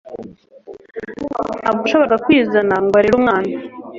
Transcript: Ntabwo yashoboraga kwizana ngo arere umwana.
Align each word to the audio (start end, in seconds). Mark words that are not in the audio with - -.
Ntabwo 1.61 1.83
yashoboraga 1.83 2.21
kwizana 2.25 2.75
ngo 2.83 2.93
arere 2.99 3.15
umwana. 3.19 3.51